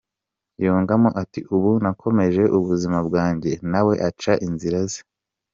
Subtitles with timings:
[0.63, 5.01] Yungamo ati “Ubu nakomeje ubuzima bwanjye, nawe aca inzira ze.